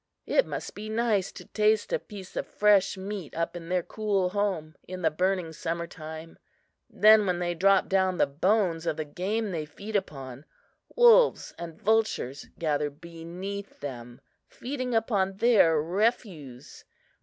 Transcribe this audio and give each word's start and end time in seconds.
It 0.25 0.47
must 0.47 0.73
be 0.73 0.89
nice 0.89 1.31
to 1.33 1.45
taste 1.45 1.93
a 1.93 1.99
piece 1.99 2.35
of 2.35 2.47
fresh 2.47 2.97
meat 2.97 3.35
up 3.35 3.55
in 3.55 3.69
their 3.69 3.83
cool 3.83 4.29
home, 4.29 4.75
in 4.87 5.03
the 5.03 5.11
burning 5.11 5.53
summer 5.53 5.85
time! 5.85 6.39
Then 6.89 7.27
when 7.27 7.37
they 7.37 7.53
drop 7.53 7.87
down 7.87 8.17
the 8.17 8.25
bones 8.25 8.87
of 8.87 8.97
the 8.97 9.05
game 9.05 9.51
they 9.51 9.65
feed 9.65 9.95
upon, 9.95 10.45
wolves 10.95 11.53
and 11.59 11.79
vultures 11.79 12.47
gather 12.57 12.89
beneath 12.89 13.79
them, 13.79 14.21
feeding 14.47 14.95
upon 14.95 15.37
their 15.37 15.79
refuse. 15.79 16.83